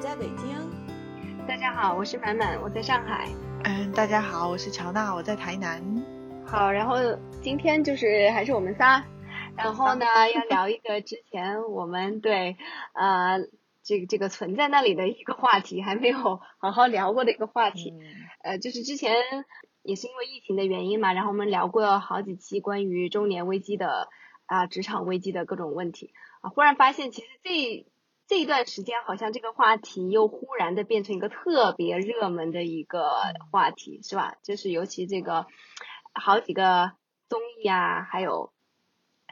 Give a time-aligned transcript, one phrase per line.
[0.00, 0.56] 在北京。
[1.46, 3.28] 大家好，我是满满，我在上海。
[3.64, 5.82] 嗯，大家好，我是乔娜，我在台南。
[6.46, 6.96] 好，然后
[7.42, 9.04] 今天就是还是我们仨，
[9.58, 12.56] 然后呢 要聊一个之前我们对
[12.94, 13.40] 呃
[13.82, 17.92] 这个这个存在那里的一个话题，还没有好好聊过的一个话题。
[18.42, 19.14] 呃，就是之前
[19.82, 24.08] 也是因为疫情的原因嘛，然后我们聊过好几期关于中年危机的
[24.46, 27.86] 啊职场危机的各种问题啊，忽然发现其实这。
[28.30, 33.10] 这一段时间好像这个话题又忽然的变成一个特别热门的一个
[33.50, 34.36] 话题，是吧？
[34.44, 35.48] 就是尤其这个
[36.14, 36.92] 好几个
[37.28, 38.52] 综艺啊，还有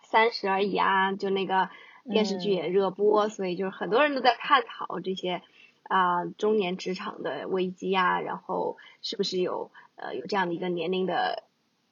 [0.02, 1.70] 三十而已啊，就那个
[2.10, 5.42] 电视剧也热播，所以就是很多人都在探讨这些
[5.84, 11.44] 啊中年职场的危机啊，然后是不是有呃有这样的一个年龄的，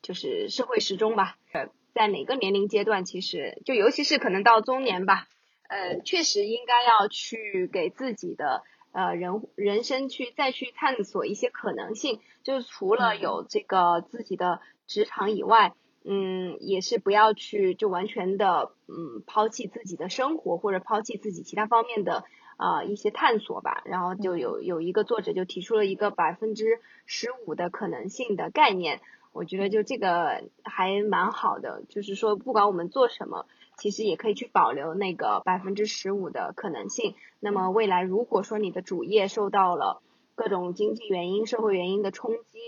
[0.03, 1.39] 就是社会时钟吧？
[1.53, 5.29] 呃，在哪个年龄阶段，其实就尤其是可能到中年吧。
[5.69, 22.25] 呃，确实应该要去给自己的呃人人生去再去探索一些可能性，就是除了有这个自己的职场以外，嗯，也是不要去就完全的嗯抛弃自己的生活或者抛弃自己其他方面的
[22.57, 23.83] 啊一些探索吧。
[23.85, 29.01] 然后就有有一个作者就提出了一个百分之十五的可能性的概念，
[29.33, 33.47] 我觉得就这个还蛮好的，就是说不管我们做什么。
[33.77, 37.15] 其实也可以去保留那个百分之十五的可能性。
[37.41, 40.03] 那么未来如果说你的主业受到了
[40.35, 42.59] 各种经济原因、社会原因的冲击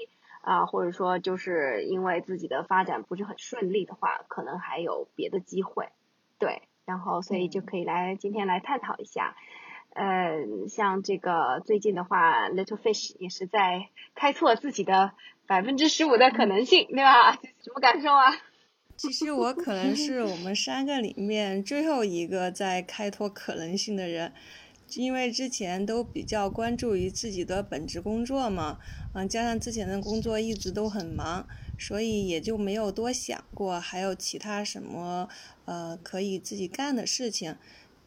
[0.43, 5.89] 啊，或者说就是因为自己的发展不是很顺利的话，可能还有别的机会。
[6.39, 9.37] 对，然后所以就可以来今天来探讨一下。
[9.95, 15.13] 呃，像这个最近的话，Little Fish 也是在开拓自己的
[15.47, 17.33] 百分之十五的可能性，对吧？
[17.65, 18.27] 什么感受啊？
[18.99, 24.33] 其实我可能是我们三个里面最后一个在开拓可能性的人，
[24.97, 28.81] 因为之前都比较关注于自己的本职工作嘛，
[29.15, 31.47] 嗯，加上之前的工作一直都很忙，
[31.79, 35.29] 所以也就没有多想过还有其他什么
[35.65, 37.55] 呃可以自己干的事情。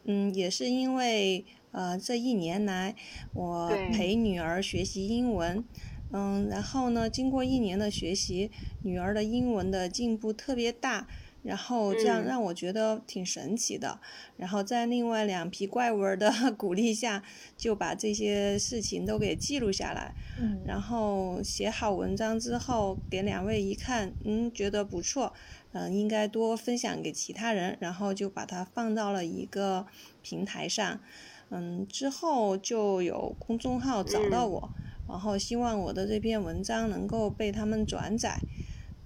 [0.04, 2.94] 嗯，也是因为呃这一年来
[3.32, 5.64] 我陪女儿学习英文。
[6.12, 7.08] 嗯，然后呢？
[7.08, 8.50] 经过一年的学习，
[8.82, 11.08] 女儿的英文的进步特别大，
[11.42, 13.98] 然后这样让我觉得挺神奇的。
[14.36, 17.22] 然后在另外两批怪文儿的 鼓励下，
[17.56, 20.14] 就把这些事情都给记录下来。
[20.38, 20.60] 嗯。
[20.66, 25.32] 然后写好文章之后，给两位一看，嗯，觉得不错，
[25.72, 27.78] 嗯，应该多分享给其他人。
[27.80, 29.86] 然后就把它放到了一个
[30.20, 31.00] 平台上，
[31.48, 34.70] 嗯，之后就有公众号找到我。
[35.08, 38.40] 然后希望我的这篇文章能够被他们转载，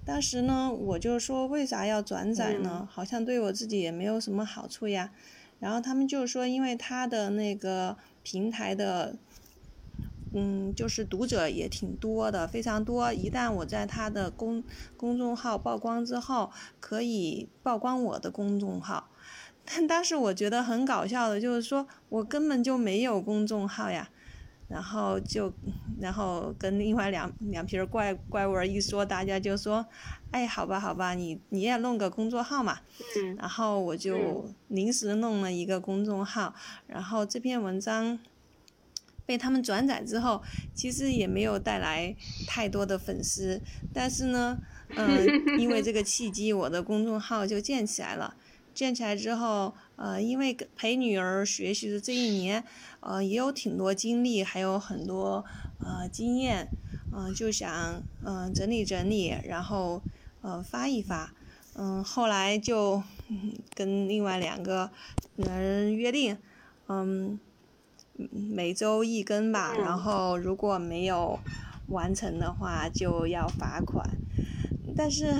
[0.05, 2.87] 当时呢，我就说为啥要转载呢？
[2.89, 5.11] 好像对我自己也没有什么好处呀。
[5.59, 9.17] 然后他们就说，因为他的那个平台的，
[10.31, 13.11] 嗯，就是读者也挺多的，非常多。
[13.11, 14.63] 一旦我在他的公
[14.95, 19.09] 公众号曝光之后，可以曝光我的公众号。
[19.65, 24.09] 但当时我觉得很搞笑的，就是说我根本就没有公众号呀。
[24.67, 25.51] 然后就，
[25.99, 29.85] 然后跟另外两两批怪怪物儿一说，大家就说，
[30.31, 32.79] 哎，好吧，好吧，你你也弄个公众号嘛。
[33.17, 33.35] 嗯。
[33.37, 36.53] 然后我就临时弄了一个公众号，
[36.85, 38.19] 然后这篇文章
[39.25, 40.41] 被他们转载之后，
[40.73, 43.61] 其实也没有带来太多的粉丝，
[43.93, 44.57] 但是呢，
[44.89, 45.25] 嗯，
[45.57, 48.35] 因为这个契机，我的公众号就建起来了。
[48.77, 52.63] 建起来之后，呃，因为陪女儿学习的这一年，
[52.99, 55.43] 呃，也有挺多经历，还有很多
[55.79, 56.67] 呃经验，
[57.11, 60.03] 嗯，就想嗯整理整理，然后
[60.43, 61.33] 呃发一发，
[61.73, 63.01] 嗯，后来就
[63.73, 64.91] 跟另外两个
[65.35, 66.37] 人约定，
[66.87, 67.39] 嗯，
[68.29, 71.39] 每周一更吧，然后如果没有
[71.87, 74.07] 完成的话，就要罚款。
[74.97, 75.35] 但是，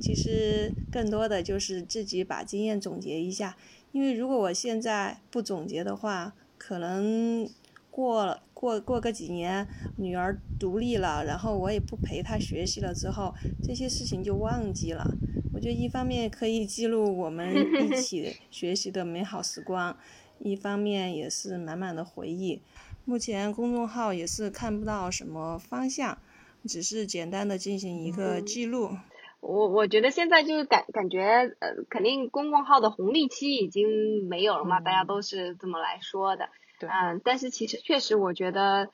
[0.00, 3.56] 其实更多的就是自己把经验总结一下，
[3.92, 7.48] 因为如果我现在不总结的话，可能
[7.90, 15.04] 过了过过个几年，女儿独立了，然后我也不陪她学习了之后，这些事情就忘记了。
[15.52, 19.94] 我觉得一方面可以记录我们一起 学习的美好时光，
[20.38, 22.62] 一方面也是满满的回忆。
[23.04, 26.16] 目前公众号也是看不到什么方向。
[26.66, 28.90] 只是简单的进行一个记录。
[29.40, 31.22] 我我觉得现在就是感感觉
[31.60, 36.50] 呃，肯定公众号的红利期已经没有了嘛，大家都是这么来说的。
[36.78, 36.88] 对。
[36.90, 38.90] 嗯，但是其实确实，我觉得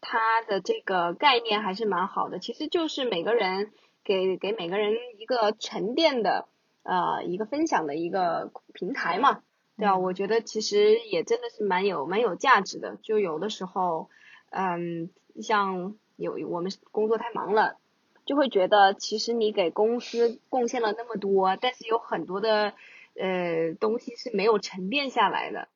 [0.00, 2.38] 它的这个概念还是蛮好的。
[2.38, 3.72] 其实就是每个人
[4.04, 6.48] 给给每个人一个沉淀的
[6.82, 9.42] 呃一个分享的一个平台嘛。
[9.76, 12.96] 对啊，我觉得其实也真的是蛮有蛮有价值的。
[13.02, 14.08] 就有的时候，
[14.50, 15.10] 嗯，
[15.42, 17.76] 像有我们工作太忙了，
[18.24, 22.72] 就会觉得其实你给公司贡献了那么多，但是有很多的
[23.14, 25.68] 呃东西是没有沉淀下来的。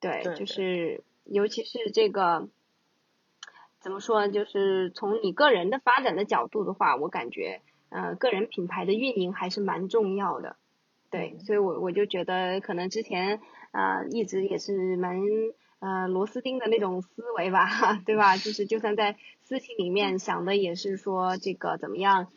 [0.00, 2.48] 对，就是尤其是这个
[3.80, 10.56] 怎么说，就是从你个人的发展的角度的话，我感觉呃个人品牌的运营还是蛮重要的。
[11.10, 13.40] 对，所以我我就觉得可能之前
[13.70, 15.22] 啊一直也是蛮
[15.84, 17.68] 呃螺丝钉的那种思维吧，
[18.06, 18.36] 对吧？
[18.38, 22.28] 就是就算在私企里面想的也是说这个怎么样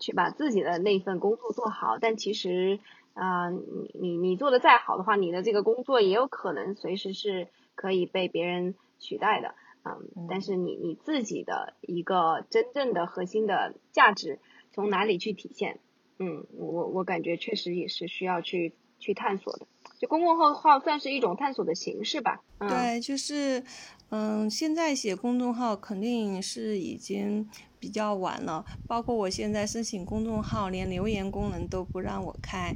[0.00, 2.78] 去把自己的那份工作做好，但其实
[3.14, 9.54] 啊你你你做的再好的话，你的这个工作也有可能随时是可以被别人取代的，
[9.84, 14.38] 嗯，但是你你自己的一个真正的核心的价值
[14.72, 15.80] 从哪里去体现？
[16.18, 19.66] 嗯，我我感觉确实也是需要去去探索的，
[19.98, 22.42] 就公众号号算是一种探索的形式吧。
[22.58, 23.62] 对，就是
[24.10, 27.48] 嗯，现在写公众号肯定是已经
[27.78, 32.74] 比较晚了，包括我现在申请公众号，连留言功能都不让我开。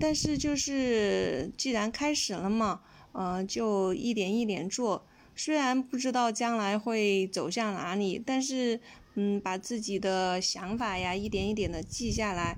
[0.00, 2.80] 但是就是既然开始了嘛，
[3.12, 8.80] 嗯，就一点一点做，虽然不知道将来会走向哪里，但是。
[9.18, 12.54] 嗯，把自己的想法呀一点一点的记下来，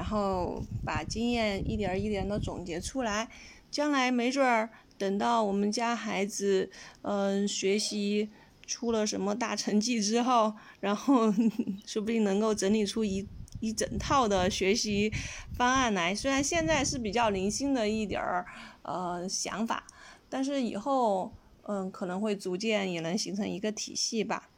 [0.00, 3.28] 然后把经验一点一点的总结出来，
[3.70, 6.70] 将来没准儿等到我们家孩子
[7.02, 8.30] 嗯学习
[8.66, 11.30] 出了什么大成绩之后，然后
[11.84, 15.12] 说不定能够整理出一一整套的学习
[15.52, 16.14] 方案来。
[16.14, 18.46] 虽然现在是比较零星的一点儿
[18.80, 19.86] 呃想法，
[20.30, 21.30] 但是以后
[21.64, 24.48] 嗯可能会逐渐也能形成一个体系吧。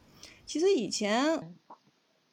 [0.45, 1.53] 其实以前，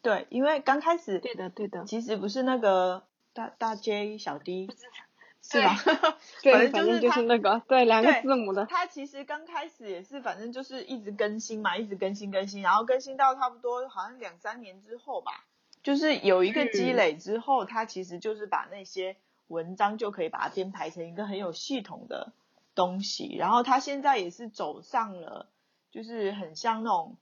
[0.03, 3.03] 对，因为刚开始，对的，对的，其实不是那个
[3.35, 4.69] 大大 J 小 D，
[5.43, 5.75] 是吧？
[6.43, 8.65] 对，反正就是那个，对，两个字母的。
[8.67, 15.45] 他其实刚开始也是，反正就是一直更新嘛，一直更新更新，然后更新到差不多好像两三年之后吧，
[15.83, 19.17] 就是有一个积累之后，他其实就是把那些
[19.49, 22.33] 文章就可以把它编排成一个很有系统的
[22.75, 25.47] 东西，然后他现在也是走上了，
[25.91, 27.19] 就是很像那种。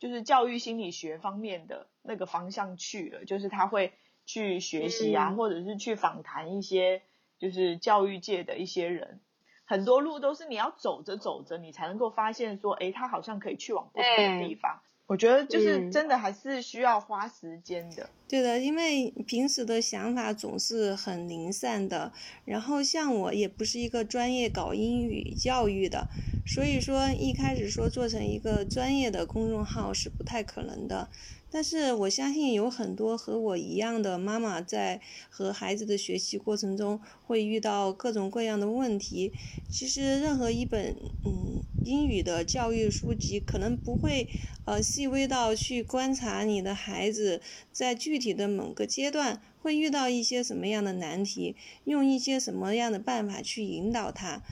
[0.00, 3.92] 就是教育心理学方面的那个方向去了，就是他会
[4.26, 7.02] 去学习啊，或者是去访谈一些
[7.38, 9.20] 就是教育界的一些人，
[9.64, 14.80] 很多路都是你要走着走着，你才能够发现说，哎，他好像可以去往不同的地方。
[15.06, 18.10] 我觉得就是真的还是需要花时间的。
[18.28, 22.12] 对的，因为平时的想法总是很零散的，
[22.44, 26.08] 然后像我也不是一个专业搞英语教育的，
[26.46, 31.08] 所以说一开始说做成一个专业的公众号是不太可能的。
[31.50, 35.00] 但是我相信有很多和我一样的妈妈在
[35.30, 39.32] 和孩子的学习过程中会遇到各种各样的问题。
[39.70, 44.28] 其实任何一本嗯英语的教育书籍，可能不会
[44.66, 47.40] 呃细微到去观察你的孩子
[47.72, 54.42] 在具体的某个阶段会遇到一些什么样的难题，用一些什么样的办法去引导他。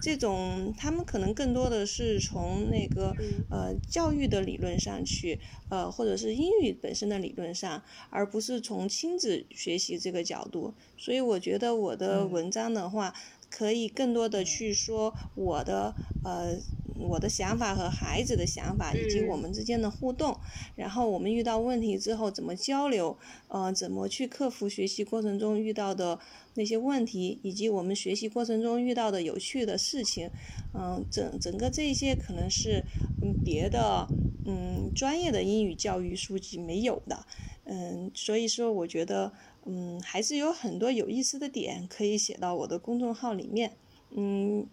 [0.00, 3.16] 这种他们可能更多的是从那个
[3.48, 10.74] 呃教育的理论上去，呃或者是英语本身的理论上，而不是从亲子学习这个角度。
[10.96, 13.14] 所以我觉得我的文章的话，
[13.50, 16.58] 可以更多的去说我的呃。
[16.98, 20.34] 我的想法和孩子的想法，以及我们之间的互动，
[20.76, 23.18] 然后我们遇到问题之后怎么交流，
[23.48, 26.18] 呃，怎么去克服学习过程中遇到的
[26.56, 30.30] 那些问题，以及我们学习过程中遇到的有趣的事情，
[30.74, 32.82] 嗯，整整个这些可能是
[33.22, 34.08] 嗯别的
[34.44, 37.24] 嗯专业的英语教育书籍没有的，
[37.64, 39.32] 嗯，所以说我觉得
[39.64, 43.76] 嗯还是有很多有意思的点可以写到我的公众号里面，
[44.10, 44.66] 嗯，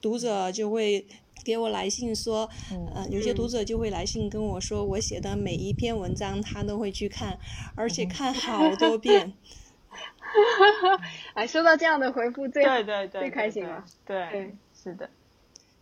[0.00, 1.06] 读者就会。
[1.44, 7.36] 给我来信说，嗯，有些读者就会来信跟我说，我写的每一篇文章他都会去看，
[7.74, 9.32] 而且看好多遍。
[11.34, 13.84] 哎，收到这样的回复最对对对最开心了。
[14.04, 15.08] 对，是的。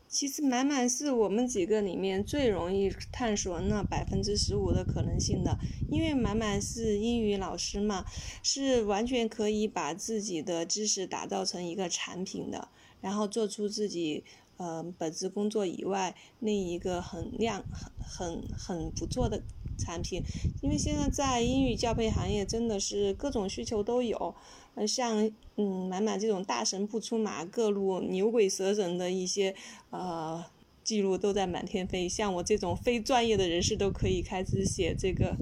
[0.09, 5.57] 其实满满是我们几个里面最容易探索那百分之十五的可能性的，
[5.88, 8.04] 因为满满是英语老师嘛，
[8.42, 12.69] 是完全可以把自己的知识打造成一个产品的，
[13.00, 14.25] 然后做出自己。
[14.62, 17.64] 呃，本职工作以外，另一个很亮、
[17.99, 19.42] 很很很不错的
[19.81, 20.23] 产品，
[20.61, 24.35] 因为现在在英语教培行业真的是各种需求都有，
[24.75, 29.55] 呃，像嗯满满这种大神不出马，各路牛鬼蛇神的一些
[29.91, 30.45] 呃
[30.85, 35.37] 记录都在满天飞，像我这种非专业的人士都可以开始写这个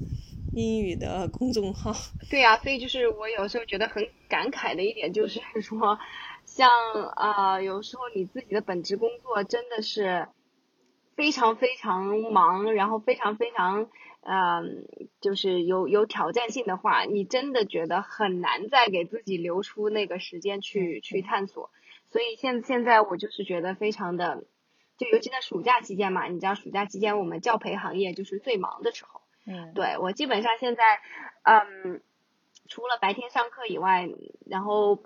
[0.53, 1.93] 英语的公众号。
[2.31, 5.99] 对呀，所以就是我有时候觉得很感慨的一点就是 说。
[6.45, 6.67] 像
[7.15, 10.27] 啊，有时候你自己的本职工作真的是
[11.15, 13.87] 非常非常忙，然后非常非常
[14.21, 14.85] 嗯，
[15.21, 21.71] 就是有有挑战性的话，你真的觉得很难再给自己留出那个时间去去探索。
[22.07, 24.43] 所以现现在我就是觉得非常的，
[24.97, 29.21] 就尤其在暑假期间嘛，你知道暑假期间我们教培行业就是最忙的时候。
[29.45, 30.99] 嗯，对我基本上现在，
[31.43, 32.01] 嗯，
[32.67, 34.09] 除了白天上课以外，
[34.45, 35.03] 然后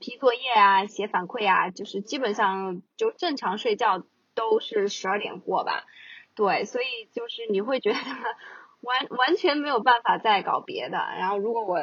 [0.00, 5.86] 批作业啊、写反馈啊，就是基本上就正常睡觉都是十二点过吧。
[6.38, 7.98] 对，所以就是你会觉得
[8.80, 10.96] 完完全没有办法再搞别的。
[10.96, 11.80] 然后如果我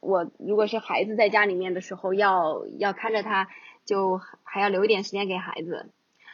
[0.00, 3.48] 我如果是孩子在家里面的时候，要要看着他，
[3.84, 5.92] 就还要留一点时间给孩子，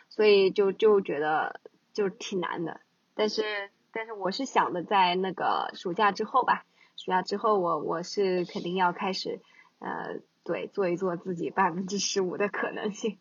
[0.08, 1.60] 所以就就觉得
[1.92, 2.80] 就挺难的。
[3.14, 3.42] 但是。
[3.92, 6.64] 但是我是想的，在那个暑假之后吧，
[6.96, 9.40] 暑假之后我我是肯定要开始，
[9.80, 13.18] 呃，对，做一做自己百分之十五的可能性。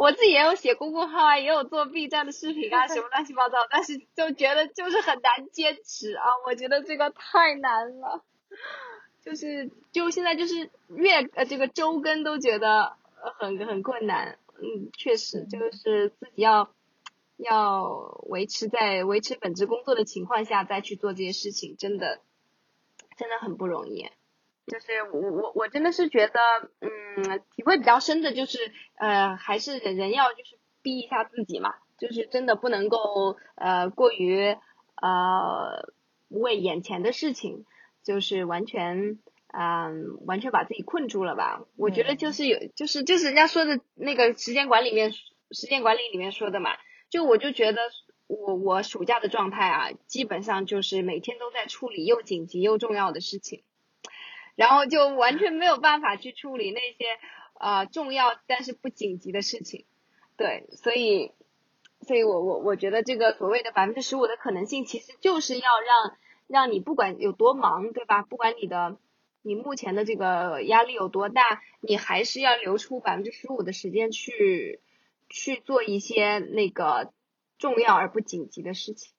[0.00, 8.24] 我自己也有写公众号啊，也有做 B 站的视频啊，什么乱七八糟，但是就觉得就是很难坚持啊，我觉得这个太难了，
[9.22, 12.96] 就是就现在就是月呃这个周更都觉得
[13.38, 16.70] 很很困难，嗯，确实就是自己要。
[17.42, 17.88] 要
[18.28, 22.20] 维持在维持本职工作的情况下再去做这些事情，真的
[23.16, 24.10] 真的很不容易。
[24.70, 26.40] 就是我我我真的是觉得，
[26.80, 28.58] 嗯，体会比较深的就是，
[28.94, 34.56] 呃，还是人人要就是逼一下自己嘛，就是真的不能够呃过于
[35.02, 35.90] 呃
[36.28, 37.64] 为眼前的事情，
[38.04, 39.18] 就是完全
[39.52, 41.64] 嗯完全把自己困住了吧。
[41.76, 46.70] 我觉得就是有就是就是人家说的那个时间管理面时间管理里面说的嘛。
[47.10, 47.80] 就我就觉得
[48.28, 53.64] 我我暑假的状态啊，基本上就是每天都在处理又紧急又重要的事情，
[54.60, 57.04] 然后就完全没有办法去处理那些
[57.58, 59.86] 呃重要但是不紧急的事情，
[60.36, 61.32] 对，所以，
[62.02, 68.22] 所以我我我觉得这个所谓的百分之十五的可能性，其实就是要让让你不管有多忙，对吧？
[68.22, 68.98] 不管你的
[69.42, 74.80] 你目前的这个压力有多大，你还是要留出百分之十五的时间去。
[75.32, 77.12] 去做一些那个
[77.56, 79.12] 重要而不紧急的事情，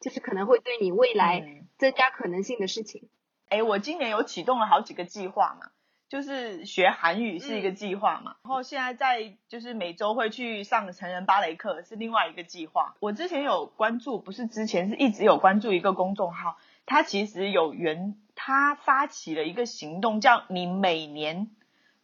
[0.00, 3.10] 就是可能会对你未来增加可能性的事情。
[3.48, 5.70] 哎，我今年有启动了好几个计划嘛，
[6.08, 12.94] 就是学韩语是一个计划嘛，然后现在在就是每周会去上成人芭蕾课是另外一个计划。
[13.00, 21.50] 我之前有关注，不是之前是一直有关注一个公众号，它其实有原它发起了一个行动，叫你每年。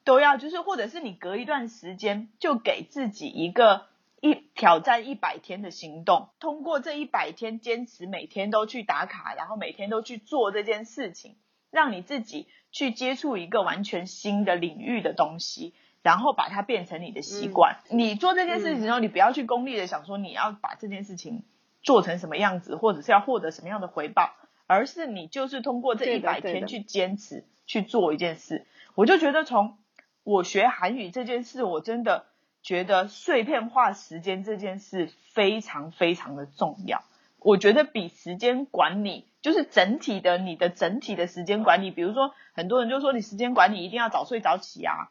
[0.06, 3.86] 都要就是，或者是你隔一段时间就给自己一个
[4.24, 11.36] 一挑战一百天的行动，通过这一百天坚持每天都去打卡，然后每天都去做这件事情，
[11.70, 17.76] 让你自己去接触一个完全新的领域的东西，然后把它变成你的习惯。
[17.90, 21.42] 你做这件事情的时候，你不要去功利的想说你要把这件事情
[21.82, 24.32] 做成什么样子，或者是要获得什么样的回报，
[24.66, 28.66] 而是你就是通过这一百天去坚持去做一件事。
[28.94, 29.76] 我就觉得从
[30.22, 32.24] 我学韩语这件事，我真的
[32.64, 37.04] 觉得碎片化时间这件事非常非常的重要。
[37.38, 41.90] 我觉得比时间管理，就是整体的你的整体的时间管理。
[41.90, 45.10] 比如说，很多人就说你时间管理一定要早睡早起啊，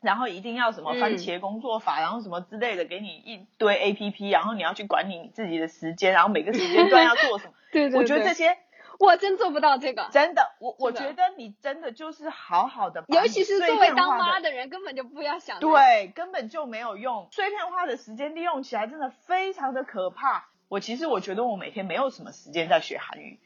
[0.00, 7.52] 然后一定要什么番茄工作法，然后什么之类的，给你一堆 A P P，然后你要去管理你自己的时间，然后每个时间段要做什么。
[7.70, 8.58] 对对，我觉得这些。
[8.98, 17.28] 我真做不到这个，真的，我我觉得你真的就是好好的，尤其是作为当妈的人，根本就不要想，对，根本就没有用。
[17.32, 20.48] 碎片化的时间利用起来真的非常的可怕。
[20.68, 23.38] 我其实我觉得我每天没有什么时间在学韩语，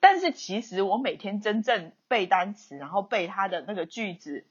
[0.00, 4.46] 但是其实我每天真正背单词，然后背它的那个句子，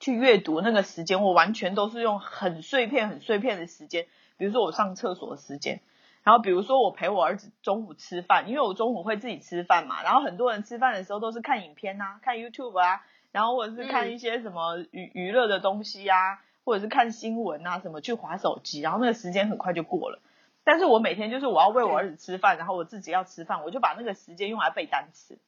[0.00, 5.80] 去阅读那个时间，我完全都是用很碎片、很碎片的时间，比如说我上厕所的时间。
[6.28, 10.02] 然后比如说我陪我儿子中午吃饭，因为我中午会自己吃饭嘛。
[10.02, 13.00] 然后很多人吃饭的时候都是看影片啊，看 YouTube 啊，
[13.32, 20.20] 然后或者是看一些什么娱娱乐的东西啊，或者是看新闻啊什么去划手机，然后那个时间很快就过了。
[20.64, 25.38] 但是我每天就是我要喂我儿子吃饭，然后我自己要吃饭，我就把那个时间用来背单词。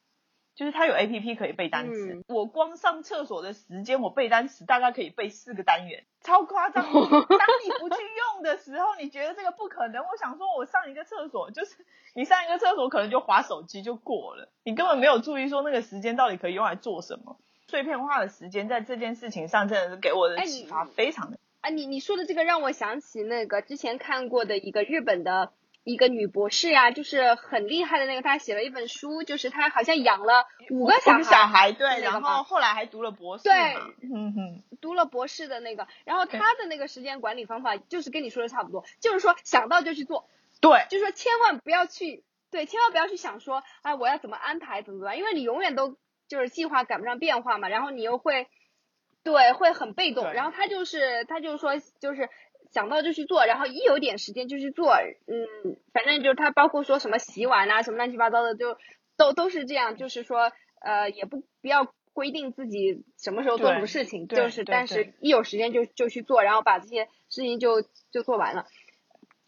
[0.53, 6.83] 就是它有 A P P 可以背单词，我光上厕所的时间，我背单词大概可以背四个单元，超夸张。
[6.91, 8.01] 当你不去
[8.35, 10.03] 用的时候，你觉得这个不可能。
[10.03, 11.75] 我想说，我上一个厕所就是
[12.13, 17.37] 你上一个厕所可能就划手机就过了，你根本没有注意说那个时间到底可以用来做什么。
[17.67, 21.39] 碎片化的时间在这件事情上真的是给我的启发非常的。
[21.61, 25.53] 啊，你你说的这个让我想起那个之前看过的一个日本的
[25.83, 40.29] 一个女博士呀，就是很厉害的那个，她写了一本书，就是她好像养了五个小孩，小孩对，然后后来还读了博士对嘛，嗯哼，读了博士的那个，然后她的那个时间管理方法就是跟你说的差不多，就是说想到就去做，
[40.61, 45.97] 对，就是说千万不要去，对，千万不要去想说，哎，我要怎么安排，怎么怎么样，因为你永远都
[46.27, 48.47] 就是计划赶不上变化嘛，然后你又会，
[49.23, 50.31] 对，会很被动。
[50.31, 52.29] 然后她就是她就是说就是
[52.71, 54.93] 想到就去做，然后一有点时间就去做，
[55.27, 58.77] 嗯，反正就是他包括说什么洗碗啊，什么乱七八糟的，就
[59.17, 68.65] 都都是这样，就是说呃也不不要规定自己什么时候做什么事情，对就是但是一有时间就就去做，然后把这些事情就就做完了。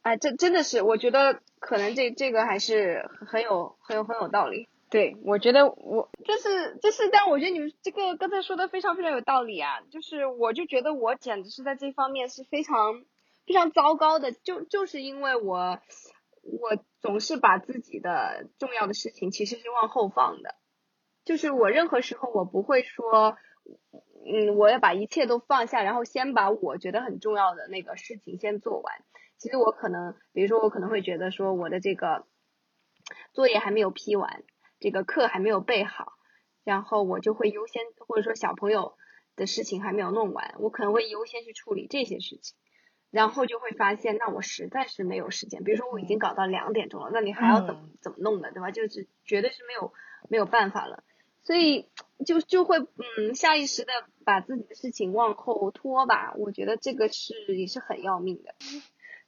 [0.01, 4.67] 哎，这真的是，我觉得可能这这个还是很有很有很有道理。
[4.89, 9.79] 对，我觉得我就是就是，但我觉得你们这个刚才说的非常非常有道理啊。
[9.89, 13.03] 就是我就觉得我简直是在这方面是非常
[13.45, 15.79] 非常糟糕的，就就是因为我
[16.41, 20.55] 我总是把自己的重要的事情其实是往后放的，
[21.25, 23.37] 就是我任何时候我不会说，
[24.25, 29.03] 嗯，我要把一切都放下，然后先把我觉得很重要的那个事情先做完。
[29.37, 32.25] 其实我可能，比如说我可能会觉得说我的这个
[33.33, 34.43] 作业还没有批完，
[34.79, 36.13] 这个课还没有备好，
[36.63, 38.95] 然后我就会优先，或者说小朋友
[39.35, 42.55] 的事情还没有弄完，我可能会优先去处理这些事情，
[43.13, 45.63] 然后就会发现，那我实在是没有时间。
[45.63, 48.71] 比如说我已经搞到两点钟了，那你还要怎么怎么弄的，对吧？
[48.71, 49.93] 就是绝对是没有
[50.29, 51.03] 没有办法了，
[51.43, 51.89] 所以
[52.25, 53.93] 就就会嗯下意识的
[54.25, 56.33] 把自己的事情往后拖吧。
[56.37, 58.55] 我觉得这个是也是很要命的。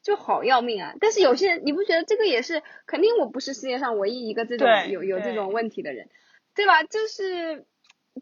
[0.01, 0.93] 就好要命啊！
[0.99, 6.11] 但是有些人，你不觉得这个也是肯定我不是世界上唯一一个这种有有这种问题的人，
[6.53, 6.83] 对吧？
[6.83, 7.65] 就是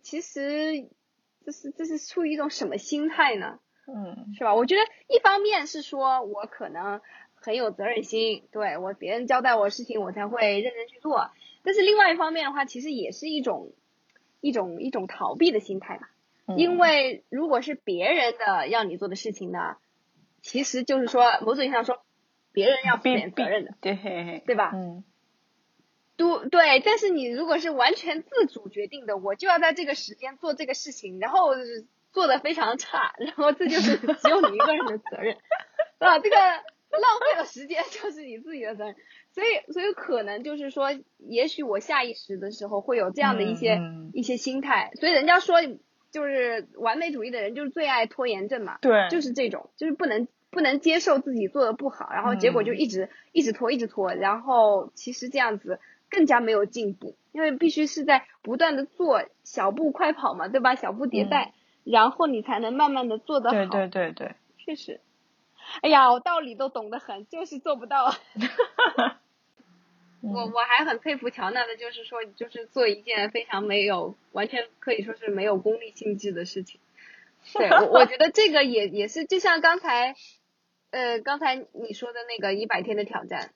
[0.02, 0.90] 其实
[1.46, 3.60] 这是这是出于一种什么心态呢？
[3.88, 4.56] 嗯，是吧？
[4.56, 7.02] 我觉得一方面是说我可能
[7.36, 11.32] 很有责任心，对我别人交代我事情我才会认真去做，
[11.64, 13.74] 但是另外一方面的话，其实也是一种
[14.42, 16.10] 一种一种逃避的心态吧。
[16.46, 19.78] 嗯因为如果是别人的要你做的事情呢，
[20.42, 22.04] 其实就是说某种意义上说，
[22.52, 25.06] 别人要负必点责任的，对，对吧嗯，
[26.18, 26.82] 都对。
[26.82, 31.52] 但是你如果是完全自主决定的，我就要在这个时间做这个事情，然后
[32.14, 35.36] 做的非常差，然后这就是只有你一个人的责任，
[35.98, 38.96] 啊，这个浪费了时间就是你自己的责任。
[39.32, 43.82] 所以，所以可能就是说，也许我下意识的时候会有这样的一些、
[44.14, 44.92] 一些心态。
[45.00, 45.56] 所以人家说，
[46.12, 48.78] 就是完美主义的人就是最爱拖延症嘛。
[48.80, 55.80] 对，就是这种，就是不能不能接受自己做的不好，然后结果就一直、一直拖，一直拖，然后其实这样子
[56.12, 60.76] 更加没有进步，因为必须是在不断的做小步快跑嘛，对吧？
[60.76, 63.56] 小步迭代，然后你才能慢慢的做得好。
[63.56, 65.00] 对对对对，确实。
[65.82, 68.14] 哎呀，我道理都懂得很，就是做不到。
[70.22, 76.80] 我嗯我还很佩服乔娜的，就是说，就是做一件非常没有，完全可以说是没有功利性质的事情。
[77.54, 80.16] 对，我我觉得这个也也是，就像刚才，
[80.92, 83.52] 呃，刚才你说的那个一百天的挑战，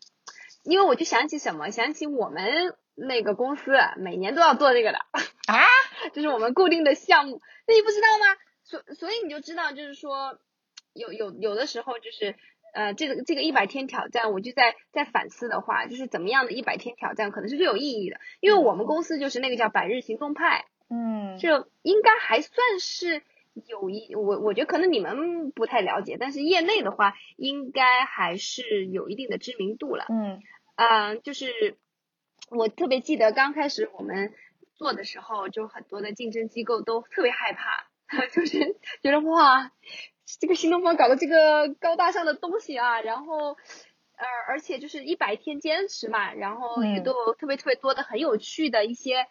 [0.63, 5.63] 因为我就想起什么，想起我们那个公司啊每年都要做这个的，啊，
[6.13, 8.36] 就是我们固定的项目，那你不知道吗？
[8.63, 10.39] 所所以你就知道，就是说，
[10.93, 12.36] 有有有的时候就是。
[12.73, 23.23] 呃，这个这个一百天挑战，我就在在反思的话，就是怎么样的一百天挑战可能是最有意义的，因为我们公司就是那个叫百日行动派，嗯，就应该还算是
[23.65, 30.05] 有一我我觉得可能你们不太了解，但是业内的话，应该还是有一定的知名度了。
[30.10, 30.43] 嗯
[30.75, 31.77] 嗯、就是
[32.50, 34.34] 我特别记得刚开始我们
[34.76, 37.88] 做的时候，就很多的竞争机构都特别害怕，
[38.34, 39.71] 就是觉得哇，
[40.39, 43.58] 这个新东方搞的这个高大上的东西啊，然后
[44.15, 49.28] 呃，而且就是一百天坚持嘛，然后也嗯都有特别特别多的很有趣的一些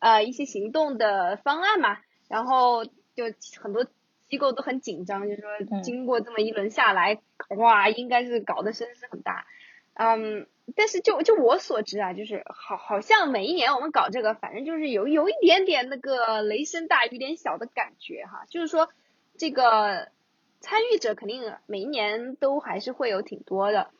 [0.00, 3.24] 呃一些行动的方案嘛，然后就
[3.60, 3.86] 很多
[4.28, 7.20] 机构都很紧张，就是说嗯经过这么一轮下来，
[7.56, 9.46] 哇，应该是搞得声势很大。
[9.94, 18.88] 嗯，但是就就我所知啊，就是好好像每一年我们搞这个，反正就是有有一点点那个雷声大雨点小的感觉哈，就是说
[19.36, 20.08] 这个
[20.60, 23.90] 参与者肯定每一年都还是会有挺多的，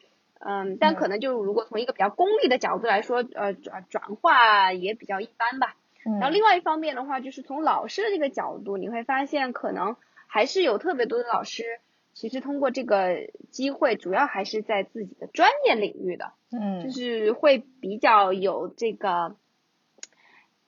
[0.41, 5.75] 嗯，但可能就如果从一个比较功利的角度来说，呃转转化也比较一般吧。
[6.05, 11.81] 嗯，然后另外一方面的话，就是从老师的这个角度，你会发现可能还是有特别多的老师，
[12.19, 19.37] 其实通过这个机会，主要还是在自己的专业领域的，嗯，就是会比较有这个，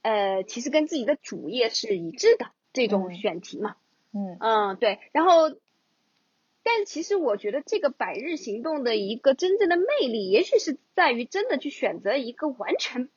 [0.03, 3.75] 呃，其实跟自己的主业是一致的这种嗯选题嘛。
[4.13, 5.01] 嗯嗯，对。
[5.11, 5.51] 然后
[6.63, 13.09] 但其实我觉得这个百日行动的一个真正的魅力，也许是在于真的去选择一个完全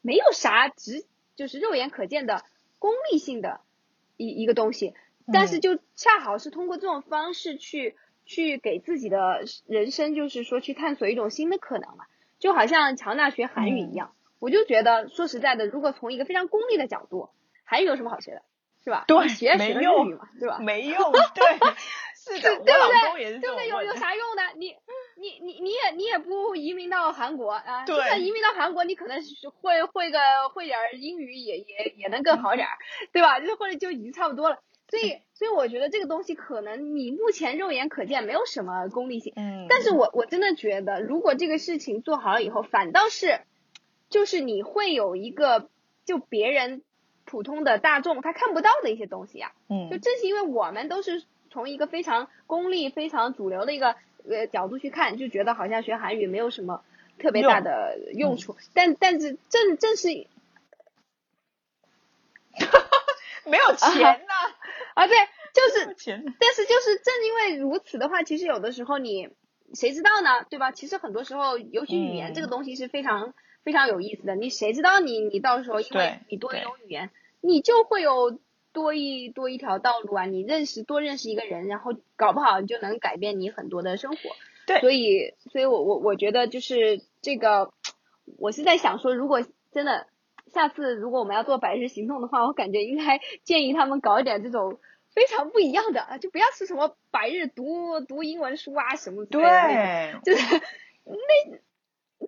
[0.00, 2.42] 没有啥直就是肉眼可见的
[2.78, 3.60] 功利性的
[4.16, 4.94] 一一个东西，
[5.32, 12.04] 但是就恰好是通过这种方式去去给自己的人生，就是说去探索一种新的可能嘛，
[12.38, 17.30] 就好像乔娜学韩语一样，我就觉得说实在的，如果从一个非常功利的角度，
[17.64, 18.42] 韩语有什么好学的，
[18.84, 19.04] 是吧？
[19.06, 20.58] 对，学学英语嘛，对吧？
[20.60, 21.58] 没用， 对。
[22.28, 23.38] 是的，对不对？
[23.38, 23.68] 对不对？
[23.68, 24.42] 有有啥用呢？
[24.56, 24.74] 你
[25.16, 27.84] 你你你也你也不移民到韩国啊？
[27.86, 30.18] 就算移民到韩国，你可能是会会个
[30.52, 32.78] 会点英语，也也也能更好点儿，
[33.12, 33.38] 对吧？
[33.38, 34.58] 就是或者就已经差不多了。
[34.88, 39.66] 所以所以我觉得这个东西可能你目前肉眼可见没有什么功利性，嗯。
[39.68, 43.40] 但是我我真的觉得，如果这个事情做好了以后，反倒是
[44.08, 45.68] 就是你会有一个
[46.04, 46.82] 就别人
[47.24, 49.52] 普通的大众他看不到的一些东西呀。
[49.68, 49.90] 嗯。
[49.90, 51.24] 就正是因为我们都是。
[51.48, 53.96] 从一个非常功利、非常主流的一个
[54.28, 56.84] 呃角度去看，就觉得好像学韩语没有什么
[57.18, 58.56] 特别大的用处。
[58.74, 60.08] 但但是正正是，
[63.46, 64.55] 没有钱呐啊！
[65.04, 65.16] 对，
[65.52, 65.86] 就是。
[66.40, 69.28] 但是就是正因为如此的话，其实有的时候你
[69.74, 70.46] 谁知道呢？
[70.48, 70.72] 对吧？
[70.72, 74.34] 其实很多时候，尤其语言这个东西是非常非常有意思的。
[74.34, 77.10] 你谁知道你你到时候因为你多一种语言，
[77.42, 78.40] 你就会有。
[78.72, 80.26] 多一多一条道路啊！
[80.26, 84.18] 你认识多认识一个人，然后搞不好就能改变你很多的生活。
[84.66, 87.72] 对，所以，所以我我我觉得就是这个，
[88.36, 90.06] 我是在想说，如果真的
[90.56, 94.80] 下次如果我们要做百日行动的话，我感觉应该 建议他们搞一点这种
[95.14, 100.56] 非常不一样的啊，就不要是什么百日读读英文书啊什么之类的，就是
[101.04, 102.26] 那，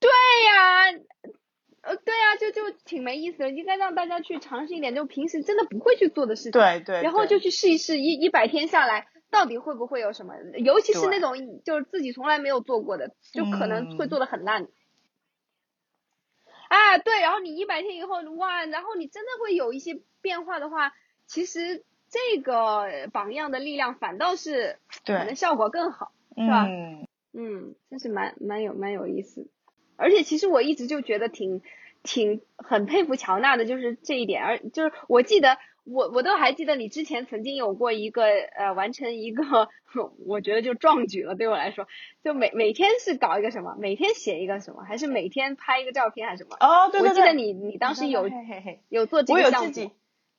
[0.00, 0.10] 对
[0.46, 1.00] 呀。
[1.80, 6.52] 呃，对啊，就就挺没意思的，应该让大家去尝试一点，就平时真的不会去做的事情。
[6.52, 7.02] 对对。
[7.02, 10.34] 然后就去试一试，一一百天下来，到底会不会有什么？
[10.58, 14.66] 尤其是那种就是自己从来没有做过的，就可能会做的很烂。
[16.68, 20.92] 啊，对，然后你一百天以后，哇，然后你真的会有一些变化的话，
[21.26, 26.66] 其实这个榜样的力量反倒是可能效果更好，是吧？
[26.68, 27.08] 嗯。
[27.34, 29.46] 嗯，真是蛮蛮有蛮有意思。
[29.96, 31.62] 而且其实我一直就觉得挺
[32.02, 34.42] 挺很佩服乔娜的，就是这一点。
[34.42, 35.58] 而就是我记得
[35.90, 39.42] 我我都还记得你之前曾经有过一个呃完成一个
[40.26, 41.86] 我觉得就壮举了，对我来说，
[42.22, 46.56] 就每每天是搞一个什么，每天写一个什么，还是每天拍一个照片还是什么？
[46.60, 47.10] 哦，对对对。
[47.10, 48.28] 我记得你你当时有
[48.88, 49.90] 有做这个项目。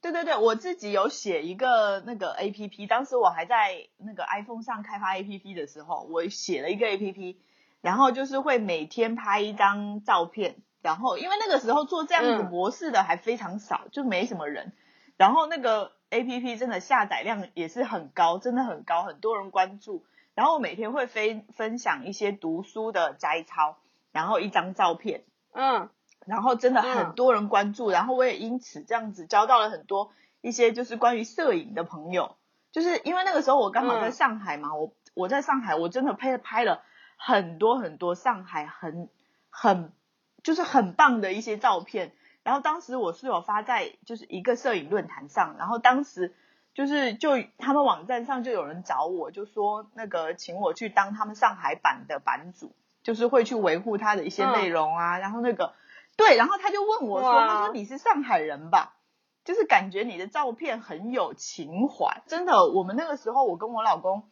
[0.01, 7.41] 对对对，我自己有写一个那个 A P P，当时我还在那个 iPhone 上开发 A P P 的时候，我写了一个 A P P。
[7.81, 14.73] 然后就是会每天拍一张照片，然后因为那个时候做这样子模式的还非常少，就没什么人。
[15.19, 20.05] 然后那个 A P P 真的下载量也是很高，真的很高，很多人关注。
[20.33, 23.75] 然后我每天会分分享一些读书的摘抄，
[24.13, 25.89] 然后一张照片，嗯，
[26.25, 27.89] 然后真的很多人关注。
[27.89, 32.37] 然后我也因此这样子交到了很多一些就是关于摄影的朋友，
[32.71, 36.81] 就是因为那个时候我刚好在上海嘛，我我在上海，我真的拍拍了。
[37.17, 39.09] 很多很多上海很
[39.49, 39.91] 很
[40.41, 46.33] 就是很棒的一些照片，然后当时我是有发在就是一个摄影论坛上，然后当时
[46.73, 52.73] 就是就他们网站上就有人找我，就说那个请我去当他们上海版的版主，
[53.03, 55.73] 就是会去维护他的一些内容啊，然后那个
[56.15, 58.95] 对，然后他就问我说，他说你是上海人吧？
[59.43, 64.23] 就是感觉你的照片很有情怀，真的，我们那个时候我跟我老公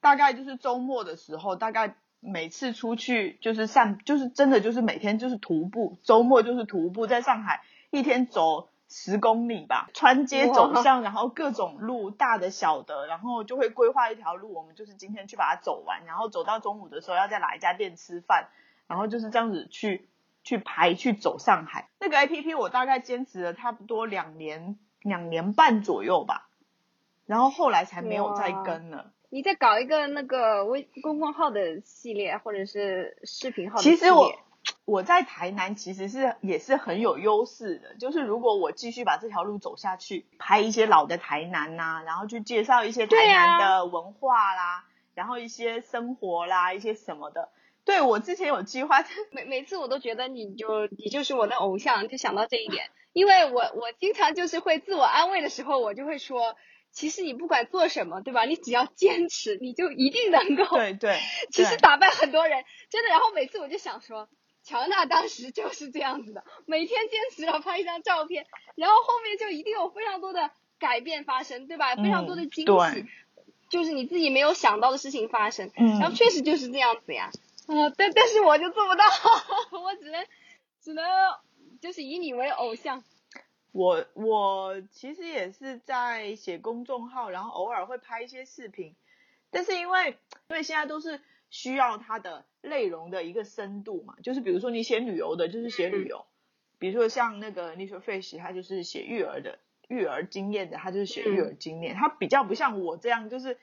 [0.00, 1.96] 大概就是周末的时候大概。
[2.24, 18.50] 每次出去就是散，就是真的就是每天就是徒步，周末就是徒步，在上海一天走十公里吧，穿街走巷，然后各种路，大的小的，然后就会规划一条路，我们就是今天去把它走完，然后走到中午的时候要在哪一家店吃饭，
[18.86, 20.08] 然后就是这样子去
[20.44, 21.88] 去排去走上海。
[21.98, 26.48] 那个 A P P 我大概坚持了差不多两年两年半左右吧，
[27.26, 29.10] 然后后来才没有再跟了。
[29.34, 33.78] 你再搞一个那个微公众号的系列，或者是视频号。
[33.80, 34.30] 其实我
[34.84, 47.48] 我在台南其实是也是很有优势的，就是如果我继续把这条路走下去，拍一些老的台南呐，然后去介绍一些台南的文化啦，然后一些生活啦，一些什么的。
[47.86, 56.54] 对我之前有计划，每每次我都觉得你就你就是我的偶像，就想到这一点，因为我我经常就是会自我安慰的时候，我就会说。
[56.92, 58.44] 其实你不管做什么，对吧？
[58.44, 60.76] 你只要坚持，你就一定能够。
[60.76, 61.18] 对 对。
[61.50, 63.08] 其实打败很多人，真的。
[63.10, 64.28] 然后每次我就想说，
[64.62, 71.96] 乔娜当时就是这样子的，每天坚持要拍一张照片，然后后面就一定有非常多的改变发生，对吧？
[71.96, 73.06] 非常多的惊喜。
[73.70, 77.30] 就是你自己没有想到的事情发生，嗯然后确实就是这样子呀，
[77.68, 79.04] 嗯、但但是我就做不到，
[79.80, 80.26] 我只能
[80.82, 81.02] 只能
[81.80, 83.02] 就是以你为偶像，
[83.72, 88.94] 我我其实也是在写公众号，然后偶尔会拍一些视频，
[89.50, 90.10] 但是因为
[90.48, 96.26] 因为现在都是需要它的内容的一个深度嘛，就是比如说你写旅游的，就是写旅游，
[96.78, 99.58] 比如说像那个 Nature Fish，他就是写育儿的，
[99.88, 103.58] 育儿经验的，他就是写育儿经验，他比较不像我这样，就是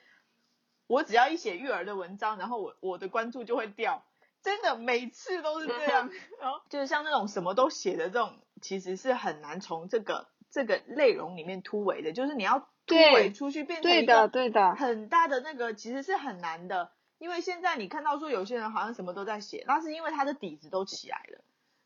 [0.88, 4.04] 我只要一写育儿的文章，然后我我的关注就会掉。
[4.42, 16.92] 真的每次都是这样， 然后就是像那种什么都写的这种，其实是很难从这个这个内容里面突围的，就是你要突围出去变成对一个的对的，很大的那个，其实是很难的。
[17.18, 21.44] 因为现在你看到说有些人好像什么都在写，那是因为他的底子都起来了，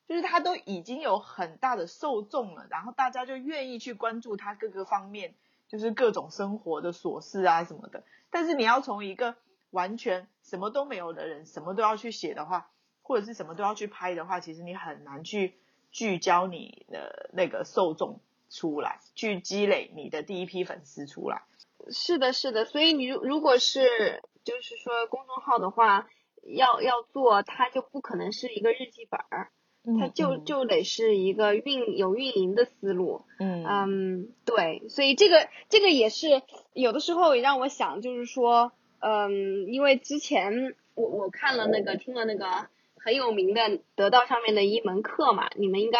[0.08, 5.34] 就是他都已经有很大的受众了，然后大家就愿意去关注他各个方面，
[5.68, 8.04] 就是各种生活的琐事啊什么的。
[8.30, 9.36] 但是你要从一个
[9.72, 12.70] 完全什么都没有的人，什么都要去写的话，
[13.02, 15.58] 或者是什么都要去拍的话，其实你很难去
[15.94, 21.44] 聚焦你的那个受众出来，去积累你的第一批粉丝出来。
[21.90, 26.10] 是的，是的，所以你如如果是就是说公众号的话，
[26.44, 29.52] 要要做，它就不可能是一个日记本儿，
[30.00, 33.26] 它就嗯就得是一个运有运营的思路。
[33.38, 36.42] 嗯嗯，对，所以这个这个也是
[36.74, 42.68] 有的时候也让我想，就是说，嗯，因为之前我我看了那个听了那个
[43.04, 46.00] 很有名的得到上面的一门课嘛，你们应该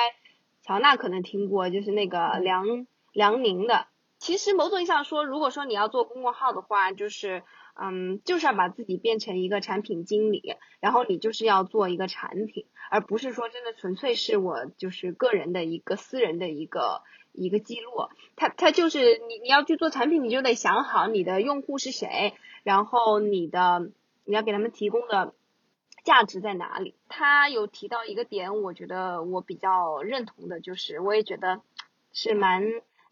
[0.62, 3.88] 乔娜可能听过，就是那个梁梁宁的。
[4.20, 7.44] 其实某种意义上说，如果说你要做公众号的话，就是
[7.76, 17.02] 嗯，就是要把自己变成一个产品经理，然后你就是要做一个产品，而不是说真的纯粹是我就是个人的一个私人的一个
[17.34, 17.92] 一个记录。
[18.38, 23.90] 他他就是你你要去做产品，你就得想好你的用户是谁，然后你的
[24.24, 25.34] 你要给他们提供的
[26.04, 26.96] 价值在哪里。
[27.10, 31.62] 他有提到一个点，我觉得我比较认同的，就是我也觉得
[32.12, 32.64] 是蛮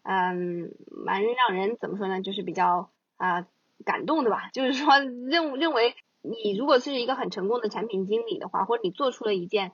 [0.02, 3.46] 嗯蛮让人怎么说呢，就是比较啊、
[3.84, 4.50] 感动的吧。
[4.54, 9.72] 就是说认认为你如果是一个很成功的产品经理的话，或者你做出了一件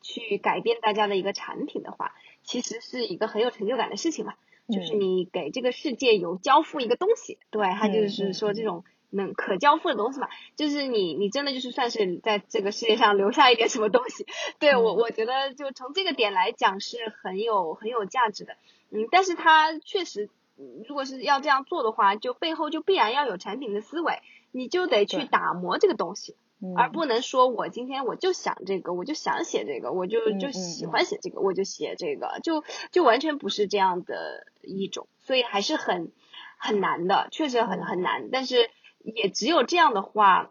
[0.00, 4.34] 去改变大家的一个产品的话，其实是一个很有成就感的事情嘛。
[4.68, 14.26] 就是嗯你给这个世界有交付一个东西，对，他就嗯是说这种能可交付的东西嘛，就是你你真的就是算是在这个世界上留下一点什么东西，
[14.58, 14.96] 对我嗯。
[14.96, 18.54] 我觉得就从这个点来讲是很有很有价值的，
[18.90, 24.20] 嗯，但是它确实，嗯如果是要这样做的话，就背后就必然要有产品的思维，
[24.52, 26.74] 你就得去打磨这个东西，嗯。
[26.76, 30.90] 而不能说我今天我就想这个，我就想写这个，我就就喜嗯。
[30.90, 36.12] 欢写这个，我就写这个，就就完全不是这样的一种，所以还是很
[36.58, 37.84] 很难的，确实很嗯。
[37.84, 38.28] 很难。
[38.30, 38.68] 但是
[39.14, 40.50] 也只有这样的话，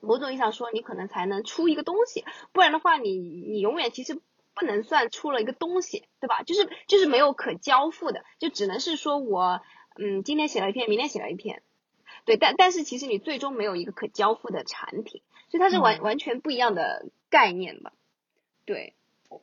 [0.00, 4.20] 某种意义上说，你可能才能出一个东西，不然的话你，你永远其实
[4.54, 6.42] 不能算出了一个东西，对吧？
[6.42, 9.60] 就是就是没有可交付的，就只能是说我
[9.96, 11.62] 嗯今天写了一篇，明天写了一篇，
[12.24, 17.92] 对，但但是其实你最终没有一个可交付的产品，所以它是完、嗯完全不一样的概念吧？
[18.64, 18.94] 对，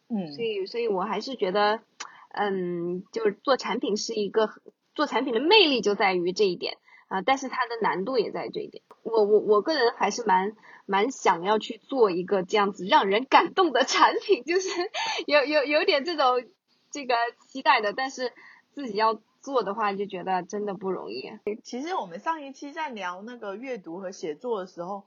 [0.09, 1.81] 嗯所以所以我还是觉得，
[2.29, 4.49] 嗯，就是做产品是一个
[4.95, 6.77] 做产品的魅力就在于这一点
[7.11, 8.83] 啊、但是它的难度也在这一点。
[9.03, 10.53] 我我我个人还是蛮
[10.85, 14.69] 蛮想要去做一个这样子让人感动的产品，就是
[15.27, 16.41] 有有有点这种
[16.89, 17.15] 这个
[17.47, 18.31] 期待的，但是
[18.73, 21.29] 自己要做的话，就觉得真的不容易。
[21.63, 25.03] 其实我们上一期在聊那个阅读和写作的时候，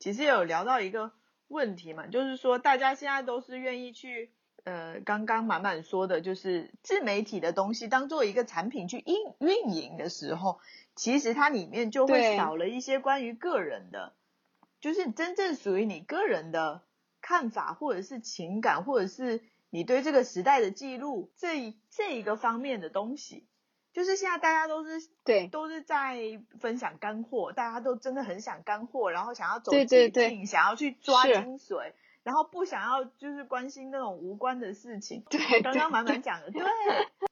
[0.00, 1.12] 其实有聊到一个
[1.46, 4.32] 问题嘛，就是说大家现在都是愿意去，
[4.64, 10.58] 呃，刚刚满满说的，就是自媒体的东西当做一个产品去运运营的时候，
[10.96, 14.14] 其实它里面就会少了一些关于个人的，
[14.80, 16.82] 就是真正属于你个人的
[17.20, 23.46] 看法，或者是情感，或者是你对这个时代的记录这一这一个方面的东西。
[23.92, 25.46] 就是现在大家都是对。
[25.48, 26.18] 都是在
[26.60, 30.28] 分享干货，大家都真的很想干货，然后想要走对对对。
[30.28, 31.92] 捷径，想要去抓精髓，
[32.26, 35.24] 然后不想要就是关心那种无关的事情。
[35.30, 36.60] 对， 刚刚满满讲的，对，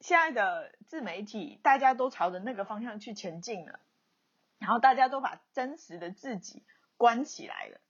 [0.01, 3.81] 现在的自媒体大家都朝着那个方向去前进了，
[4.61, 6.63] 然后大家都把真实的自己
[6.97, 7.81] 关起来了，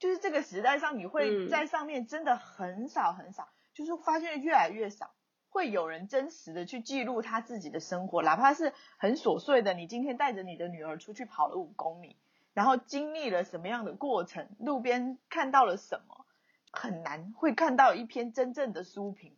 [0.00, 5.12] 就是这个时代上你会嗯在上面真的很少很少，就是发现越来越少。
[5.52, 9.74] 会有人真实的去记录他自己的生活，哪怕是很琐碎的。
[9.74, 12.16] 你今天带着你的女儿出去跑了五公里，
[12.54, 16.19] 然后经历了什么样的过程，路边看到了什么，
[16.70, 19.36] 很难 会看到一篇真正的书评，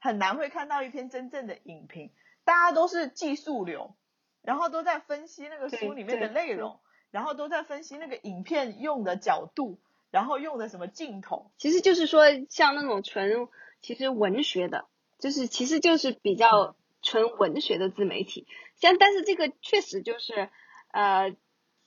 [0.00, 2.10] 很难会看到一篇真正的影评。
[2.44, 3.94] 大家都是技术流，
[4.42, 9.78] 然后都在分析那个书里面的内容，然后都在分析那个影片用的角度，
[10.10, 11.50] 然后用的什么镜头。
[11.58, 13.48] 其实就是说，像那种纯
[13.80, 14.86] 其实文学的，
[15.18, 18.46] 就是其实就是比较纯文学的自媒体。
[18.74, 20.48] 像但是这个确实就是
[20.90, 21.36] 呃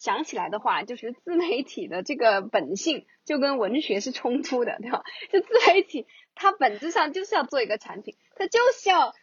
[0.04, 5.04] 想起来的话，就是自媒体的这个本性就跟文学是冲突的，对吧？
[5.32, 9.14] 就自媒体它本质上就是要做一个产品，它就是要。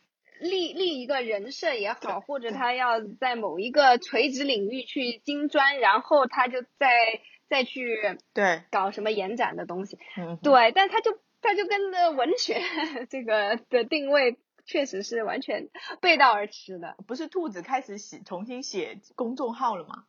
[0.42, 12.58] 立立一个人设也好，或者他要在某一个垂直领域去精专，然后他就再再去对搞什么延展的东西，嗯，对，但他就他就跟那文学
[13.10, 15.68] 这个的定位确实是完全
[16.00, 16.96] 背道而驰的。
[17.06, 20.04] 不是兔子开始写重新写公众号了吗？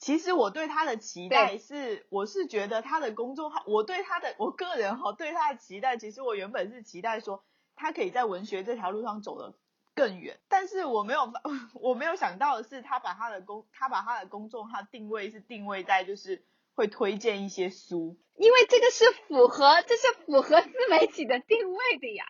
[0.00, 7.44] 其实我对他的期待是，我是觉得他的公众号，我对他的我个人哈对他的期待，其实我原本是期待说
[7.76, 9.54] 他可以在文学这条路上走得
[9.94, 11.30] 更远，但是我没有
[11.80, 22.24] 我没有想到的是，他把他的公他把他的公众号定位是定位在就是会推荐一些书，因为这个是符合这是符合自媒体的定位的呀。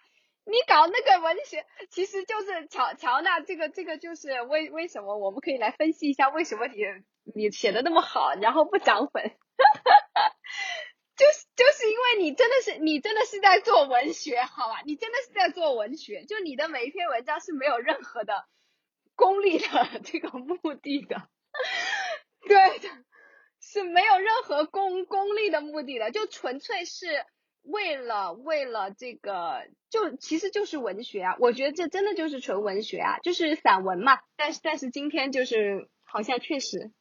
[0.44, 6.76] 你搞那个文学，其实就是乔乔纳这个这个就是为为什么我们可以来分析一下为什么你
[7.34, 9.22] 你写的那么好，然后不涨粉。
[11.16, 14.80] 就是就是因为你真的是你真的是在做文学，好吧？
[14.86, 18.46] 你真的是在做文学，就你的每一篇文章是没有任何的
[19.14, 21.28] 功利的这个目的的，
[22.48, 22.88] 对的，
[23.60, 27.26] 是没有任何功功利的目的的，就纯粹是
[27.70, 31.36] 为了为了这个，就其实就是文学啊。
[31.38, 34.18] 我觉得这真的就是纯文学啊，就是散文嘛。
[34.36, 36.92] 但是但是今天就是好像确实。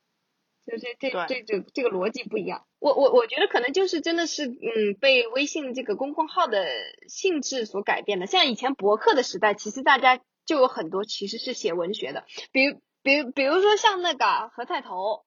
[0.65, 6.67] 就是这这这这个逻辑不一样，我我我觉得可能就是真的是嗯被微信这个公众号的
[7.07, 8.27] 性质所改变的。
[8.27, 15.25] 像以前博客的时代，其实大家就有很多其实是写文学的，比如比如比如说像那个何菜头，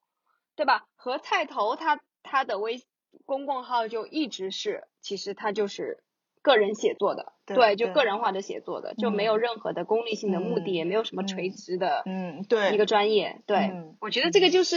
[0.55, 0.85] 对吧？
[0.95, 2.81] 何菜头他他的微
[3.25, 6.03] 公众号就一直是，其实它就是。
[6.45, 13.71] 个人写作的，对，就个人化的写作的，就没有任何的功利性的目的，也没有什么垂直的，嗯，对，一个专业，对，
[14.01, 14.75] 我觉得这个就是，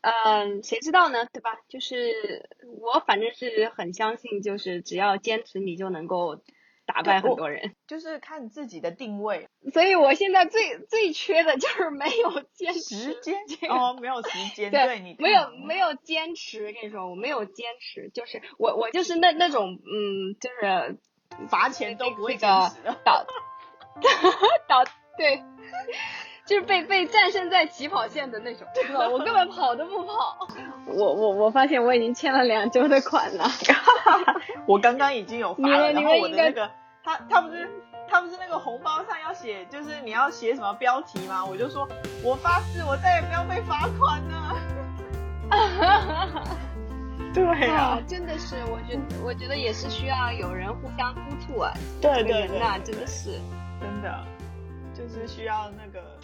[0.00, 1.58] 嗯，谁知道呢，对吧？
[1.68, 2.48] 就是
[2.80, 6.40] 我反正是很相信，就是只要坚持，你就能够
[6.88, 9.48] 打败很多人，就是看自己的定位。
[9.72, 13.36] 所以我现在最最缺的就是没有坚持，时间
[13.70, 20.98] 哦，没有时间，对你没有没有坚持，跟你说我没有坚持，就是我我就是那那种，嗯，就是。
[21.50, 22.72] 罚钱都不会这个
[23.04, 23.24] 倒
[24.66, 24.82] 倒
[25.16, 25.40] 对，
[26.48, 28.66] 就是被被战胜在起跑线的那种，
[29.12, 30.48] 我根本跑都不跑。
[30.88, 33.44] 我我我发现我已经欠了两周的款了。
[34.66, 36.70] 我刚刚已经有发了，然后我的那个
[37.04, 37.68] 他他不是
[38.08, 41.44] 他不是那个红包上要写，就是你要写什么标题吗？
[41.44, 41.86] 我就说
[42.24, 44.56] 我发誓我再也不要被罚款了。
[47.34, 51.74] 对啊，真的是，我觉我觉得也是需要有人互相督促啊。
[52.00, 53.38] 对对对，那真的是，
[53.78, 54.24] 真的，
[54.94, 56.17] 就是需要那个。